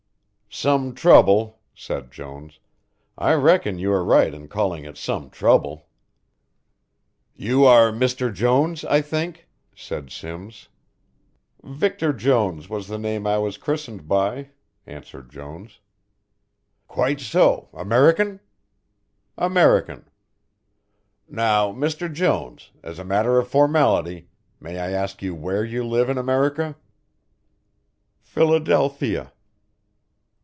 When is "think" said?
9.01-9.47